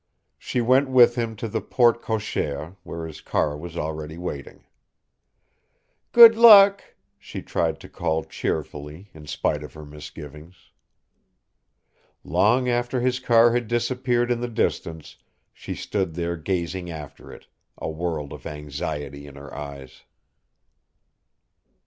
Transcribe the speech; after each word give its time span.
She 0.39 0.61
went 0.61 0.89
with 0.89 1.13
him 1.13 1.35
to 1.35 1.47
the 1.47 1.61
porte 1.61 2.01
cochère 2.01 2.75
where 2.81 3.05
his 3.05 3.21
car 3.21 3.55
was 3.55 3.77
already 3.77 4.17
waiting. 4.17 4.63
"Good 6.11 6.35
luck!" 6.35 6.81
she 7.19 7.43
tried 7.43 7.79
to 7.81 7.87
call 7.87 8.23
cheerfully, 8.23 9.11
in 9.13 9.27
spite 9.27 9.61
of 9.61 9.75
her 9.75 9.85
misgivings. 9.85 10.71
Long 12.23 12.67
after 12.67 12.99
his 12.99 13.19
car 13.19 13.53
had 13.53 13.67
disappeared 13.67 14.31
in 14.31 14.39
the 14.41 14.47
distance 14.47 15.17
she 15.53 15.75
stood 15.75 16.15
there 16.15 16.35
gazing 16.35 16.89
after 16.89 17.31
it, 17.31 17.45
a 17.77 17.87
world 17.91 18.33
of 18.33 18.47
anxiety 18.47 19.27
in 19.27 19.35
her 19.35 19.53
eyes. 19.55 20.05